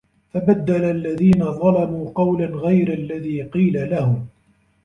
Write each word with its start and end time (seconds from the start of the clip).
فَبَدَّلَ 0.33 0.83
الَّذِينَ 0.83 1.51
ظَلَمُوا 1.51 2.09
قَوْلًا 2.15 2.45
غَيْرَ 2.45 2.93
الَّذِي 2.93 3.41
قِيلَ 3.43 3.89
لَهُمْ 3.89 4.27